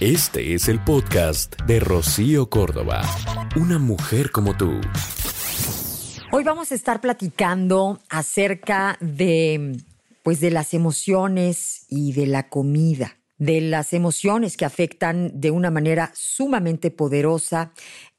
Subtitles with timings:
[0.00, 3.00] Este es el podcast de Rocío Córdoba.
[3.56, 4.78] Una mujer como tú.
[6.32, 9.80] Hoy vamos a estar platicando acerca de
[10.22, 15.70] pues de las emociones y de la comida de las emociones que afectan de una
[15.70, 17.72] manera sumamente poderosa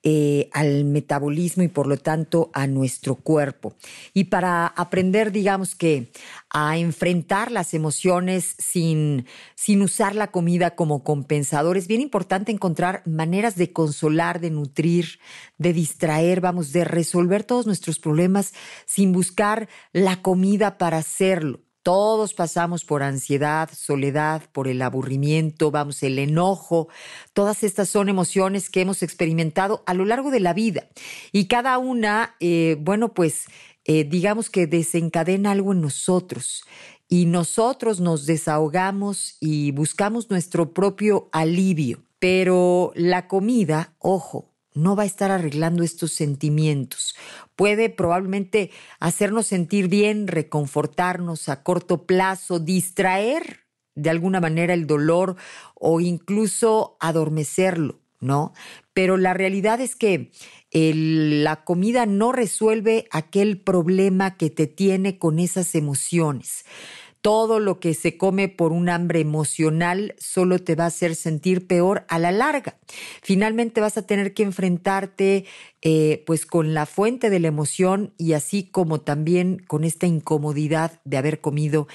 [0.09, 3.73] eh, al metabolismo y por lo tanto a nuestro cuerpo.
[4.13, 6.13] Y para aprender, digamos que
[6.49, 9.25] a enfrentar las emociones sin,
[9.55, 15.19] sin usar la comida como compensador, es bien importante encontrar maneras de consolar, de nutrir,
[15.57, 18.53] de distraer, vamos, de resolver todos nuestros problemas
[18.85, 21.66] sin buscar la comida para hacerlo.
[21.87, 26.89] Todos pasamos por ansiedad, soledad, por el aburrimiento, vamos, el enojo.
[27.31, 30.89] Todas estas son emociones que hemos experimentado a lo largo de la vida.
[31.31, 33.45] Y cada una, eh, bueno, pues
[33.85, 36.65] eh, digamos que desencadena algo en nosotros.
[37.07, 42.03] Y nosotros nos desahogamos y buscamos nuestro propio alivio.
[42.19, 47.15] Pero la comida, ojo, no va a estar arreglando estos sentimientos.
[47.55, 55.35] Puede probablemente hacernos sentir bien, reconfortarnos a corto plazo, distraer de alguna manera el dolor
[55.73, 58.53] o incluso adormecerlo, ¿no?
[58.93, 60.31] Pero la realidad es que
[60.71, 66.65] la comida no resuelve aquel problema que te tiene con esas emociones
[67.27, 71.67] todo lo que se come por un hambre emocional solo te va a hacer sentir
[71.67, 72.77] peor a la larga.
[73.21, 75.43] Finalmente vas a tener que enfrentarte
[75.83, 80.99] eh, pues con la fuente de la emoción y así como también con esta incomodidad
[81.05, 81.87] de haber comido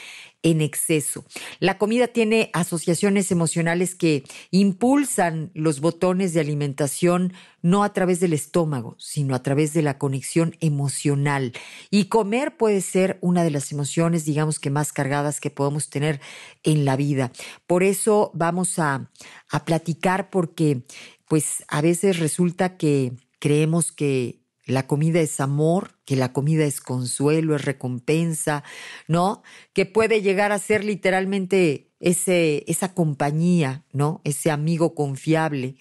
[0.45, 1.25] en exceso.
[1.59, 8.33] La comida tiene asociaciones emocionales que impulsan los botones de alimentación no a través del
[8.33, 11.53] estómago, sino a través de la conexión emocional.
[11.91, 16.21] Y comer puede ser una de las emociones, digamos que más cargadas que podemos tener
[16.63, 17.33] en la vida.
[17.67, 19.11] Por eso vamos a,
[19.51, 20.83] a platicar porque
[21.29, 23.13] pues a veces resulta que
[23.43, 28.65] creemos que la comida es amor, que la comida es consuelo, es recompensa,
[29.09, 29.43] ¿no?
[29.73, 34.21] Que puede llegar a ser literalmente ese, esa compañía, ¿no?
[34.25, 35.77] Ese amigo confiable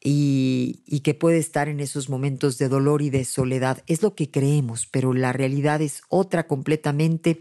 [0.00, 3.82] y, y, que puede estar en esos momentos de dolor y de soledad.
[3.88, 7.40] Es lo que creemos, pero la realidad es otra completamente.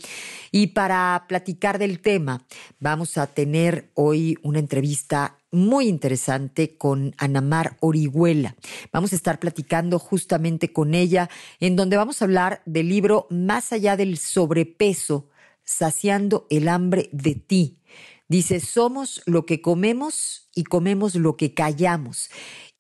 [0.52, 2.44] Y para platicar del tema,
[2.80, 8.56] vamos a tener hoy una entrevista muy interesante con Anamar Orihuela.
[8.94, 12.31] Vamos a estar platicando justamente con ella, en donde vamos a hablar
[12.66, 15.30] del libro Más allá del sobrepeso,
[15.64, 17.80] saciando el hambre de ti.
[18.28, 22.30] Dice, somos lo que comemos y comemos lo que callamos.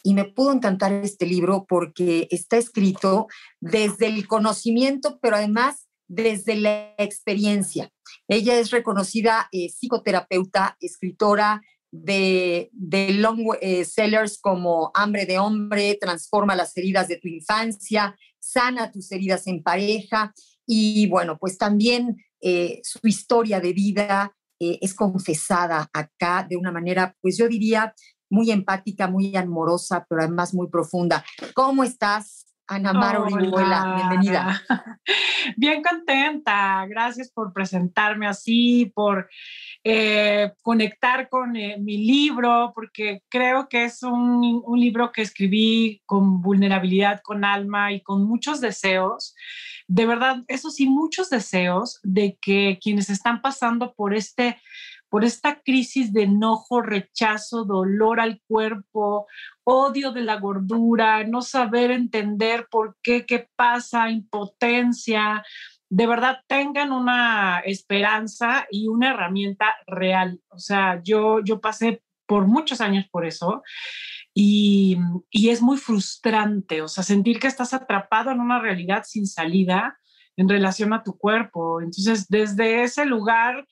[0.03, 3.28] Y me pudo encantar este libro porque está escrito
[3.59, 7.91] desde el conocimiento, pero además desde la experiencia.
[8.28, 12.69] Ella es reconocida eh, psicoterapeuta, escritora, de,
[13.18, 19.12] long eh, sellers como Hambre de Hombre, Transforma las heridas de tu infancia, Sana tus
[19.12, 20.34] heridas en pareja
[20.66, 26.72] y bueno, pues también eh, su historia de vida eh, es confesada acá de una
[26.72, 27.94] manera, pues yo diría,
[28.30, 31.24] muy empática, muy amorosa, pero además muy profunda.
[31.53, 32.46] ¿Cómo estás?
[32.71, 34.61] Ana Orihuela, bienvenida.
[35.57, 39.29] Bien contenta, gracias por presentarme así, por
[39.83, 46.01] eh, conectar con eh, mi libro, porque creo que es un, un, libro que escribí
[46.05, 49.35] con vulnerabilidad, con alma y con muchos deseos.
[49.89, 54.61] De verdad, eso sí, muchos deseos de que quienes están pasando por este
[55.11, 59.27] por esta crisis de enojo, rechazo, dolor al cuerpo,
[59.73, 65.43] odio de la gordura, no saber entender por qué, qué pasa, impotencia,
[65.89, 70.41] de verdad tengan una esperanza y una herramienta real.
[70.49, 73.63] O sea, yo, yo pasé por muchos años por eso
[74.33, 74.97] y,
[75.29, 79.97] y, es muy frustrante, o sea, sentir que estás atrapado en una realidad sin salida
[80.35, 81.81] en relación a tu cuerpo.
[81.81, 83.65] Entonces, desde ese lugar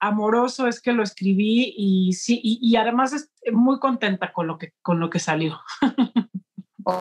[0.00, 4.72] amoroso es que lo escribí y sí, y, además estoy muy contenta con lo que,
[4.82, 5.58] con lo que salió.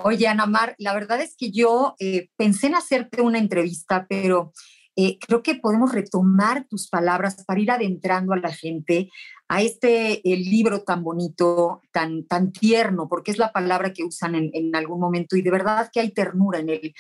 [0.04, 4.52] Oye, Ana Mar, la verdad es que yo eh, pensé en hacerte una entrevista, pero
[4.96, 9.10] eh, creo que podemos retomar tus palabras para ir adentrando a la gente
[9.48, 14.36] a este el libro tan bonito, tan, tan tierno, porque es la palabra que usan
[14.36, 16.96] en, en algún momento y de verdad que hay ternura en él.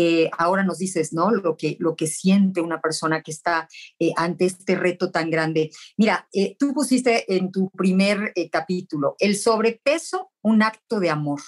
[0.00, 1.32] Eh, ahora nos dices, ¿no?
[1.32, 3.68] Lo que, lo que siente una persona que está
[3.98, 5.70] eh, ante este reto tan grande.
[5.96, 11.40] Mira, eh, tú pusiste en tu primer capítulo, el sobrepeso, un acto de amor.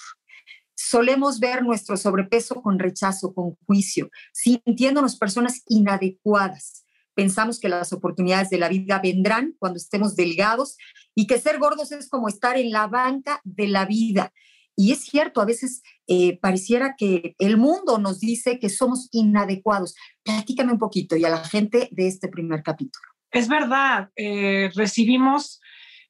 [0.91, 6.83] Solemos ver nuestro sobrepeso con rechazo, con juicio, sintiéndonos personas inadecuadas.
[7.13, 10.75] pensamos que las oportunidades de la vida vendrán cuando estemos delgados
[11.15, 14.33] y que ser gordos es como estar en la banca de la vida.
[14.75, 19.95] Y es cierto, a veces eh, pareciera que el mundo nos dice que somos inadecuados.
[20.23, 23.05] Platícame un poquito y a la gente de este primer capítulo.
[23.31, 25.61] Es verdad, eh, recibimos,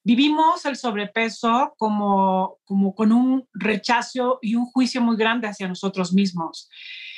[0.03, 6.13] vivimos el sobrepeso como, como con un rechazo y un juicio muy grande hacia nosotros
[6.13, 6.69] mismos.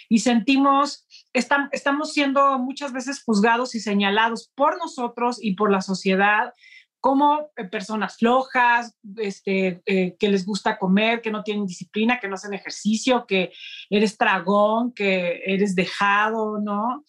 [0.09, 6.53] Y sentimos, estamos siendo muchas veces juzgados y señalados por nosotros y por la sociedad
[7.03, 12.29] como eh, personas flojas, este, eh, que les gusta comer, que no tienen disciplina, que
[12.29, 13.51] no hacen ejercicio, que
[13.89, 17.03] eres tragón, que eres dejado, ¿no?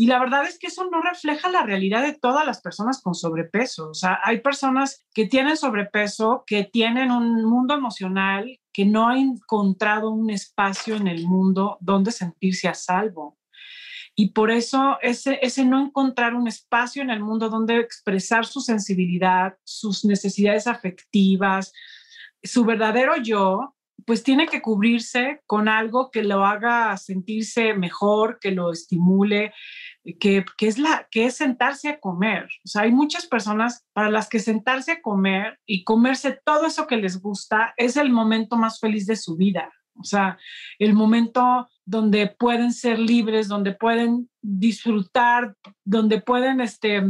[0.00, 3.16] Y la verdad es que eso no refleja la realidad de todas las personas con
[3.16, 3.90] sobrepeso.
[3.90, 9.18] O sea, hay personas que tienen sobrepeso, que tienen un mundo emocional, que no han
[9.18, 13.38] encontrado un espacio en el mundo donde sentirse a salvo.
[14.14, 18.60] Y por eso ese, ese no encontrar un espacio en el mundo donde expresar su
[18.60, 21.72] sensibilidad, sus necesidades afectivas,
[22.40, 23.74] su verdadero yo,
[24.08, 29.52] pues tiene que cubrirse con algo que lo haga sentirse mejor, que lo estimule,
[30.18, 32.44] que, que, es la, que es sentarse a comer.
[32.64, 36.86] O sea, hay muchas personas para las que sentarse a comer y comerse todo eso
[36.86, 39.70] que les gusta es el momento más feliz de su vida.
[40.00, 40.38] O sea,
[40.78, 47.02] el momento donde pueden ser libres, donde pueden disfrutar, donde pueden, este,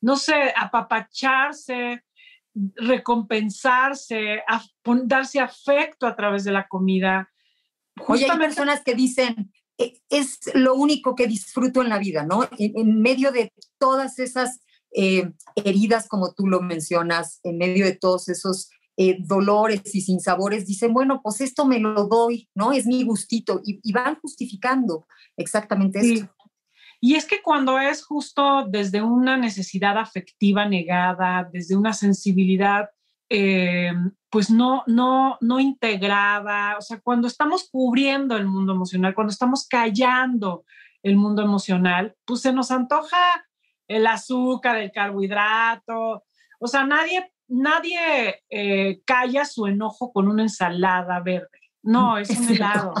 [0.00, 2.02] no sé, apapacharse,
[2.54, 4.42] recompensarse,
[5.04, 7.30] darse afecto a través de la comida.
[8.06, 12.48] Oye, hay personas que dicen, e, es lo único que disfruto en la vida, ¿no?
[12.58, 14.60] En, medio de todas esas
[14.94, 20.20] eh, heridas, como tú lo mencionas, en medio de todos esos eh, dolores y sin
[20.20, 22.72] sabores, dicen, bueno, pues esto me lo doy, ¿no?
[22.72, 25.06] Es mi gustito y, van justificando
[25.36, 26.28] exactamente eso.
[27.04, 32.90] Y es que cuando es justo desde una necesidad afectiva negada, desde una sensibilidad
[33.28, 33.92] eh,
[34.30, 39.66] pues no, no, no integrada, o sea, cuando estamos cubriendo el mundo emocional, cuando estamos
[39.66, 40.64] callando
[41.02, 43.46] el mundo emocional, pues se nos antoja
[43.88, 46.24] el azúcar, el carbohidrato,
[46.60, 51.58] o sea, nadie nadie eh, calla su enojo con una ensalada verde.
[51.82, 52.94] No, es, un helado.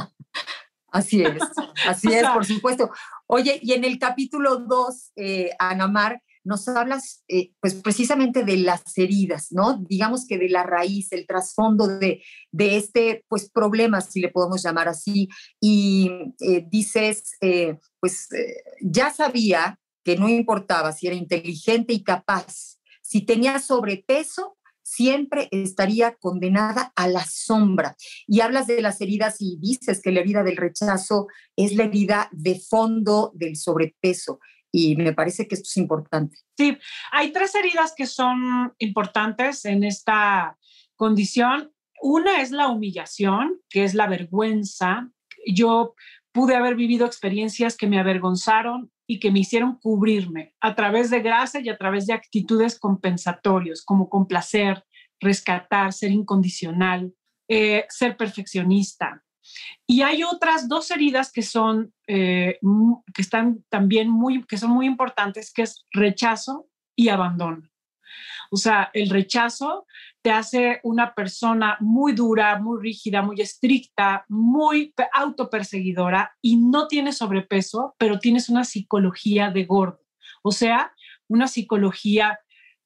[0.92, 1.42] Así es,
[1.88, 2.90] así es, por supuesto.
[3.26, 8.82] Oye, y en el capítulo 2, eh, Anamar, nos hablas eh, pues precisamente de las
[8.98, 9.78] heridas, ¿no?
[9.88, 14.62] Digamos que de la raíz, el trasfondo de, de este pues problema, si le podemos
[14.62, 15.28] llamar así,
[15.60, 16.10] y
[16.68, 17.38] dices,
[18.00, 18.28] pues
[18.80, 26.14] ya sabía que no importaba si era inteligente y capaz, si tenía sobrepeso, siempre estaría
[26.16, 27.96] condenada a la sombra.
[28.26, 32.28] Y hablas de las heridas y dices que la herida del rechazo es la herida
[32.32, 34.40] de fondo del sobrepeso.
[34.70, 36.38] Y me parece que esto es importante.
[36.56, 36.78] Sí,
[37.10, 40.58] hay tres heridas que son importantes en esta
[40.96, 41.72] condición.
[42.00, 45.10] Una es la humillación, que es la vergüenza.
[45.46, 45.94] Yo
[46.32, 51.20] pude haber vivido experiencias que me avergonzaron y que me hicieron cubrirme a través de
[51.20, 54.84] grasa y a través de actitudes compensatorios, como complacer,
[55.20, 57.14] rescatar, ser incondicional,
[57.48, 59.22] eh, ser perfeccionista.
[59.86, 62.58] Y hay otras dos heridas que son, eh,
[63.12, 67.68] que están también muy, que son muy importantes, que es rechazo y abandono.
[68.50, 69.86] O sea, el rechazo
[70.22, 77.18] te hace una persona muy dura, muy rígida, muy estricta, muy autoperseguidora y no tienes
[77.18, 80.00] sobrepeso, pero tienes una psicología de gordo.
[80.42, 80.92] O sea,
[81.28, 82.38] una psicología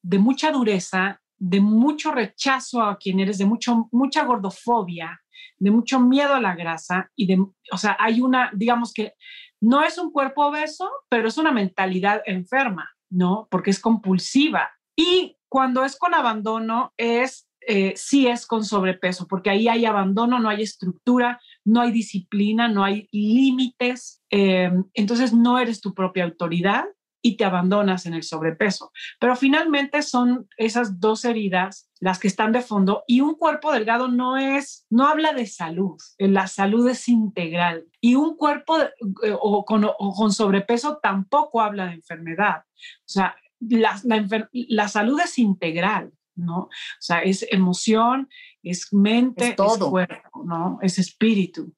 [0.03, 5.21] de mucha dureza, de mucho rechazo a quien eres, de mucho, mucha gordofobia,
[5.59, 7.39] de mucho miedo a la grasa y de,
[7.73, 9.13] o sea, hay una, digamos que
[9.61, 13.49] no es un cuerpo obeso, pero es una mentalidad enferma, ¿no?
[13.51, 14.71] Porque es compulsiva.
[14.95, 20.39] Y cuando es con abandono, es eh, sí es con sobrepeso, porque ahí hay abandono,
[20.39, 26.23] no hay estructura, no hay disciplina, no hay límites, eh, entonces no eres tu propia
[26.23, 26.85] autoridad
[27.23, 28.93] y te abandonas en el sobrepeso.
[29.19, 34.07] Pero finalmente son esas dos heridas las que están de fondo y un cuerpo delgado
[34.07, 39.65] no es, no habla de salud, la salud es integral y un cuerpo eh, o,
[39.65, 42.59] con, o, con, sobrepeso tampoco habla de enfermedad.
[42.59, 44.01] O sea, la,
[44.53, 46.59] la, salud es integral, ¿no?
[46.59, 46.71] O
[47.01, 48.29] sea, es emoción,
[48.63, 49.91] es mente, es, todo.
[49.91, 50.79] cuerpo, ¿no?
[50.83, 51.73] Es espíritu.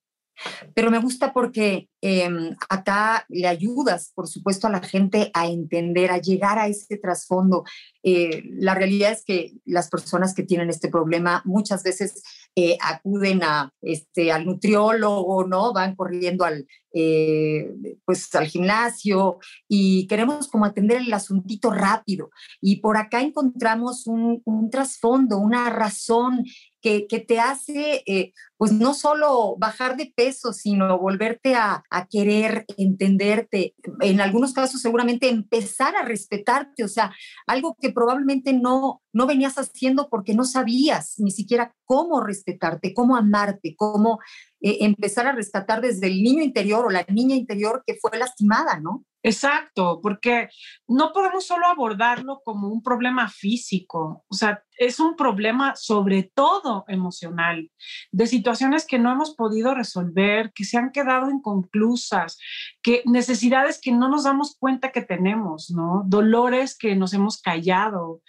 [0.75, 6.11] Pero me gusta porque em, acá le ayudas, por supuesto, a la gente a entender,
[6.11, 7.65] a llegar a ese trasfondo.
[8.03, 12.23] Eh, la realidad es que las personas que tienen este problema muchas veces
[12.57, 15.73] eh, acuden a, este, al nutriólogo, ¿no?
[15.73, 17.71] Van corriendo al, eh,
[18.05, 19.39] pues, al gimnasio
[19.69, 22.31] y queremos como atender el asuntito rápido.
[22.61, 26.45] Y por acá encontramos un, un trasfondo, una razón
[26.81, 32.07] que, que, te hace, eh, pues no solo bajar de peso, sino volverte a, a,
[32.07, 37.13] querer entenderte, en algunos casos seguramente empezar a respetarte, o sea,
[37.47, 43.17] algo que probablemente no, no venías haciendo porque no sabías ni siquiera cómo respetarte, cómo
[43.17, 44.21] amarte, cómo
[44.61, 48.79] eh, empezar a rescatar desde el niño interior o la niña interior que fue lastimada,
[48.81, 49.05] ¿no?
[49.23, 50.49] Exacto, porque
[50.87, 56.85] no podemos solo abordarlo como un problema físico, o sea, es un problema sobre todo
[56.89, 57.71] emocional,
[58.13, 62.39] de situaciones que no hemos podido resolver, que se han quedado inconclusas,
[62.83, 66.05] que necesidades que no nos damos cuenta que tenemos, ¿no?
[66.07, 68.23] Dolores que nos hemos callado.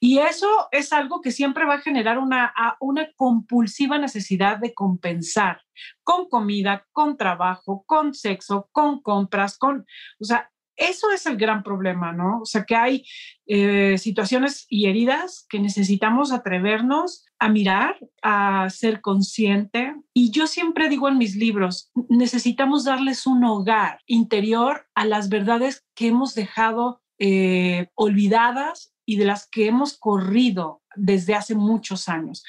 [0.00, 5.62] Y eso es algo que siempre va a generar una, una compulsiva necesidad de compensar
[6.02, 9.86] con comida, con trabajo, con sexo, con compras, con,
[10.20, 10.50] o sea,
[10.88, 12.40] eso es el gran problema, ¿no?
[12.42, 13.04] O sea, que hay
[13.46, 19.94] eh, situaciones y heridas que necesitamos atrevernos a mirar, a ser consciente.
[20.12, 25.84] Y yo siempre digo en mis libros, necesitamos darles un hogar interior a las verdades
[25.94, 32.42] que hemos dejado eh, olvidadas y de las que hemos corrido desde hace muchos años.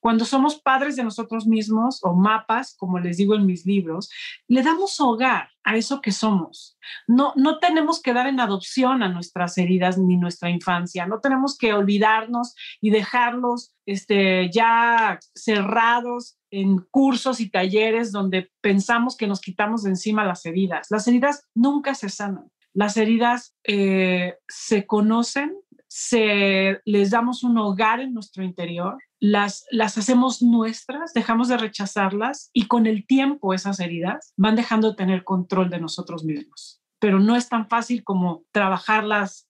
[0.00, 4.10] Cuando somos padres de nosotros mismos o mapas, como les digo en mis libros,
[4.46, 6.76] le damos hogar a eso que somos.
[7.06, 11.06] No, no tenemos que dar en adopción a nuestras heridas ni nuestra infancia.
[11.06, 19.16] No tenemos que olvidarnos y dejarlos este, ya cerrados en cursos y talleres donde pensamos
[19.16, 20.88] que nos quitamos de encima las heridas.
[20.90, 22.50] Las heridas nunca se sanan.
[22.72, 25.56] Las heridas eh, se conocen,
[25.90, 32.50] se, les damos un hogar en nuestro interior, las, las hacemos nuestras, dejamos de rechazarlas
[32.52, 36.80] y con el tiempo esas heridas van dejando de tener control de nosotros mismos.
[37.00, 39.48] Pero no es tan fácil como trabajarlas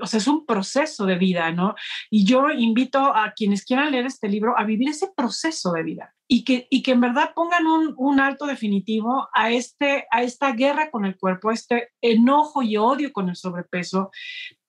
[0.00, 1.74] o sea, es un proceso de vida, ¿no?
[2.10, 6.14] Y yo invito a quienes quieran leer este libro a vivir ese proceso de vida
[6.28, 10.52] y que, y que en verdad pongan un, un, alto definitivo a, este, a esta
[10.52, 14.10] guerra con el cuerpo, a este enojo y odio con el sobrepeso,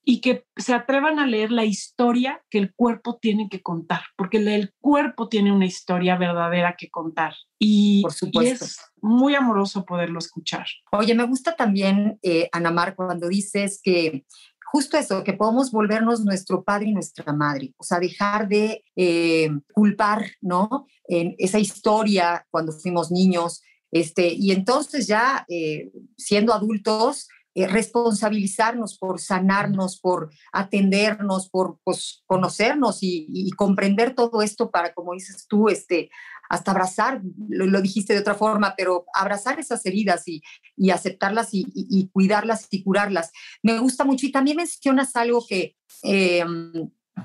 [0.10, 4.38] y que se atrevan a leer la historia que el cuerpo tiene que contar, porque
[4.38, 7.36] el cuerpo tiene una historia verdadera que contar.
[7.60, 8.66] Y, Por supuesto.
[8.66, 10.66] es muy amoroso poderlo escuchar.
[10.94, 14.26] Oye, me gusta también, eh, Ana Mar, cuando dices que
[14.72, 19.52] justo eso, que podemos volvernos nuestro padre y nuestra madre, o sea, dejar de eh,
[19.76, 20.88] culpar, ¿no?
[21.08, 23.62] En esa historia cuando fuimos niños,
[23.92, 32.24] este, y entonces ya eh, siendo adultos, eh, responsabilizarnos por sanarnos, por atendernos, por pues,
[32.28, 36.10] conocernos y, y, comprender todo esto para, como dices tú, este,
[36.50, 40.42] hasta abrazar, lo, lo dijiste de otra forma, pero abrazar esas heridas y,
[40.76, 43.32] y aceptarlas y, y, cuidarlas y curarlas.
[43.64, 45.76] Me gusta mucho y también mencionas algo que...
[46.04, 46.44] Eh,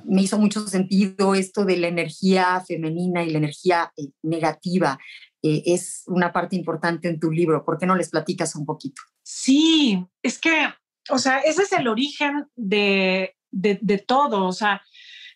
[0.05, 4.99] me hizo mucho sentido esto de la energía femenina y la energía eh, negativa.
[5.43, 7.67] Es una parte importante en tu libro.
[7.67, 9.03] ¿Por qué no les platicas un poquito?
[9.23, 10.69] Sí, es que,
[11.11, 14.47] o sea, ese es el origen de, de, de todo.
[14.47, 14.81] O sea,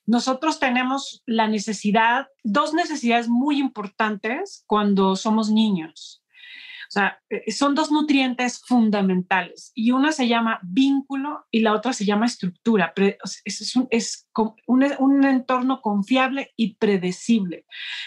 [0.08, 6.17] nosotros tenemos la necesidad, dos necesidades muy importantes cuando somos niños.
[6.88, 11.92] O sea, eh, son dos nutrientes fundamentales y una se llama vínculo y la otra
[11.92, 12.94] se llama estructura.
[13.44, 14.26] Es, un, es
[14.66, 17.66] un, un, entorno confiable y predecible,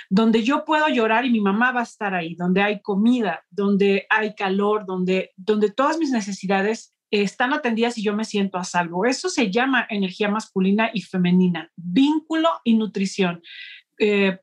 [0.09, 4.07] donde yo puedo llorar y mi mamá va a estar ahí, donde hay comida, donde
[4.09, 9.05] hay calor, donde, donde todas mis necesidades están atendidas y yo me siento a salvo.
[9.05, 13.43] Eso se llama energía masculina y femenina, vínculo y nutrición.
[14.01, 14.39] Eh,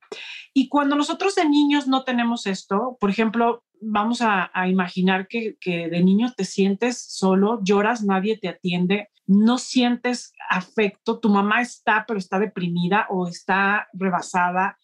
[0.54, 5.56] y cuando nosotros de niños no tenemos esto, por ejemplo, vamos a, a imaginar que,
[5.60, 11.60] que, de niño te sientes solo, lloras, nadie te atiende, no sientes afecto, tu mamá
[11.60, 14.78] está, pero está deprimida o está rebasada,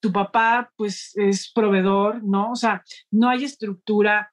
[0.00, 2.50] tu papá pues es proveedor, ¿no?
[2.50, 4.32] O sea, no hay estructura.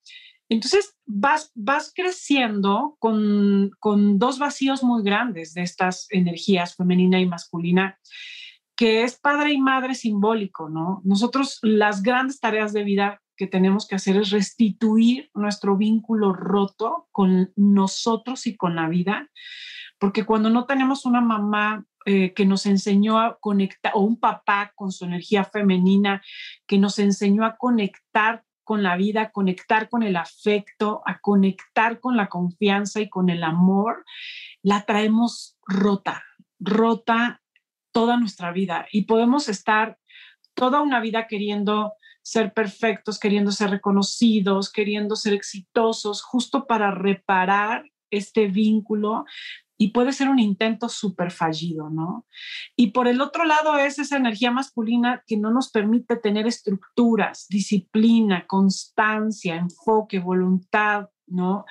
[0.49, 7.27] Entonces vas, vas creciendo con, con dos vacíos muy grandes de estas energías femenina y
[7.27, 7.99] masculina
[8.75, 11.01] que es padre y madre simbólico, ¿no?
[11.03, 17.07] Nosotros las grandes tareas de vida que tenemos que hacer es restituir nuestro vínculo roto
[17.11, 19.29] con nosotros y con la vida,
[19.99, 24.73] porque cuando no tenemos una mamá eh, que nos enseñó a conectar, o un papá
[24.75, 26.21] con su energía femenina,
[26.67, 32.17] que nos enseñó a conectar con la vida, conectar con el afecto, a conectar con
[32.17, 34.05] la confianza y con el amor,
[34.61, 36.23] la traemos rota,
[36.59, 37.41] rota
[37.93, 39.97] toda nuestra vida y podemos estar
[40.53, 47.85] toda una vida queriendo ser perfectos, queriendo ser reconocidos, queriendo ser exitosos, justo para reparar
[48.09, 49.25] este vínculo
[49.77, 52.25] y puede ser un intento súper fallido, ¿no?
[52.75, 57.47] Y por el otro lado es esa energía masculina que no nos permite tener estructuras,
[57.49, 61.65] disciplina, constancia, enfoque, voluntad, ¿no?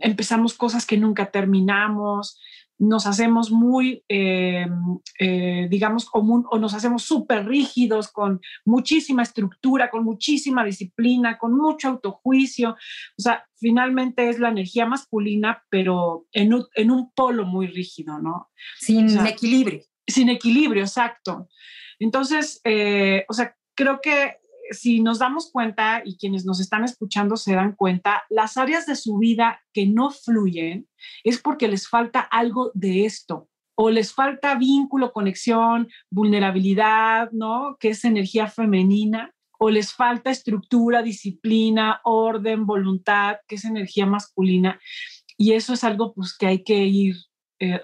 [0.00, 2.40] Empezamos cosas que nunca terminamos,
[2.80, 4.66] nos hacemos muy, eh,
[5.18, 11.54] eh, digamos, común o nos hacemos súper rígidos con muchísima estructura, con muchísima disciplina, con
[11.54, 12.70] mucho autojuicio.
[12.70, 18.50] O sea, finalmente es la energía masculina, pero en un, polo muy rígido, ¿no?
[18.78, 19.82] Sin equilibrio.
[20.06, 21.48] Sin equilibrio, exacto.
[21.98, 24.39] Entonces, eh, o sea, creo que
[24.70, 28.96] si nos damos cuenta y quienes nos están escuchando se dan cuenta, las áreas de
[28.96, 30.88] su vida que no fluyen
[31.24, 37.76] es porque les falta algo de esto o les falta vínculo, conexión, vulnerabilidad, ¿no?
[37.80, 44.78] Que es energía femenina o les falta estructura, disciplina, orden, voluntad, que es energía masculina.
[45.36, 47.16] Y eso es algo pues, que hay que ir
[47.58, 47.80] eh,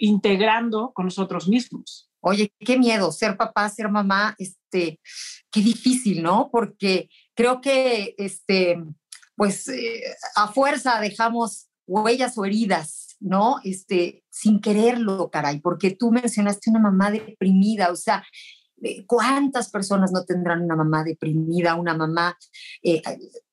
[0.00, 2.08] integrando con nosotros mismos.
[2.20, 4.36] Oye, qué miedo ser papá, ser mamá,
[4.70, 5.00] este,
[5.50, 6.48] qué difícil, ¿no?
[6.52, 8.82] Porque creo que, este,
[9.36, 10.02] pues, eh,
[10.36, 13.56] a fuerza dejamos huellas o heridas, ¿no?
[13.64, 18.24] Este, sin quererlo, caray, porque tú mencionaste una mamá deprimida, o sea,
[19.06, 22.36] ¿Cuántas personas no tendrán una mamá deprimida, una mamá
[22.82, 23.02] eh,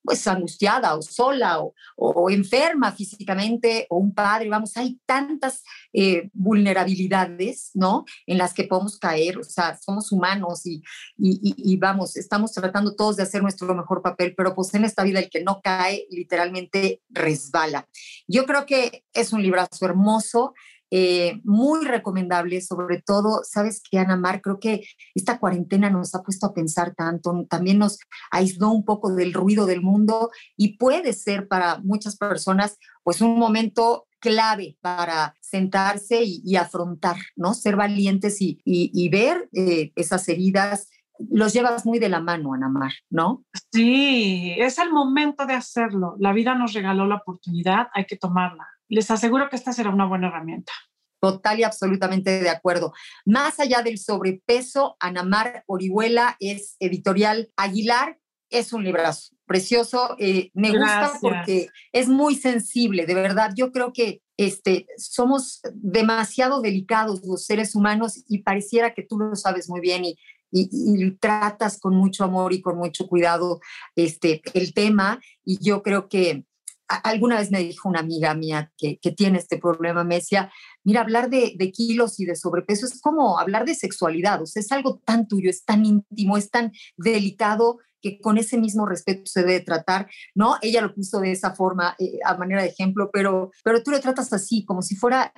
[0.02, 4.48] pues angustiada o sola o, enferma físicamente o un padre?
[4.48, 8.04] Vamos, hay tantas eh, vulnerabilidades, ¿no?
[8.26, 10.82] En las que podemos caer, o sea, somos humanos y,
[11.18, 15.18] y, vamos, estamos tratando todos de hacer nuestro mejor papel, pero pues en esta vida
[15.18, 17.86] el que no cae literalmente resbala.
[18.26, 20.54] Yo creo que es un librazo hermoso.
[20.90, 26.22] Eh, muy recomendable, sobre todo, sabes que Ana Mar, creo que esta cuarentena nos ha
[26.22, 27.98] puesto a pensar tanto, también nos
[28.30, 33.38] aisló un poco del ruido del mundo y puede ser para muchas personas pues un
[33.38, 37.54] momento clave para sentarse y, afrontar, ¿no?
[37.54, 40.88] Ser valientes y, ver eh, esas heridas
[41.30, 43.44] los llevas muy de la mano, Ana Mar, ¿no?
[43.72, 46.14] Sí, es el momento de hacerlo.
[46.18, 50.06] La vida nos regaló la oportunidad, hay que tomarla les aseguro que esta será una
[50.06, 50.72] buena herramienta.
[51.20, 52.92] Total y absolutamente de acuerdo.
[53.26, 58.18] Más allá del sobrepeso, Anamar Orihuela es editorial Aguilar,
[58.50, 60.14] es un librazo precioso.
[60.18, 63.52] Eh, me gusta porque es muy sensible, de verdad.
[63.56, 69.34] Yo creo que este, somos demasiado delicados los seres humanos y pareciera que tú lo
[69.34, 70.16] sabes muy bien y,
[70.50, 73.60] y, tratas con mucho amor y con mucho cuidado
[73.96, 75.20] este, el tema.
[75.44, 76.44] Y yo creo que
[76.88, 80.50] alguna vez me dijo una amiga mía que, tiene este problema, me decía,
[80.84, 84.72] mira, hablar de, kilos y de sobrepeso es como hablar de sexualidad, o sea, es
[84.72, 89.42] algo tan tuyo, es tan íntimo, es tan delicado que con ese mismo respeto se
[89.42, 90.56] debe tratar, ¿no?
[90.62, 94.00] Ella lo puso de esa forma, eh, a manera de ejemplo, pero, pero tú lo
[94.00, 95.32] tratas así, como si fuera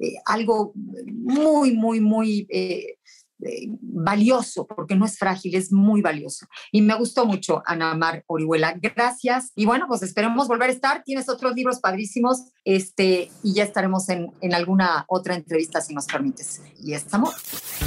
[0.00, 2.46] eh, algo muy, muy, muy...
[2.50, 2.96] Eh,
[3.44, 6.46] eh, valioso, porque no es frágil, es muy valioso.
[6.72, 8.74] Y me gustó mucho, Ana Mar Orihuela.
[8.80, 9.52] Gracias.
[9.54, 11.02] Y bueno, pues esperemos volver a estar.
[11.04, 16.06] Tienes otros libros padrísimos este, y ya estaremos en, en alguna otra entrevista, si nos
[16.06, 16.62] permites.
[16.82, 17.34] Y estamos.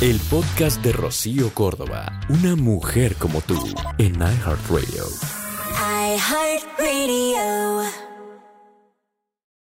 [0.02, 3.58] El podcast de Rocío Córdoba, una mujer como tú,
[3.98, 5.06] en iHeartRadio.
[6.16, 8.09] iHeartRadio.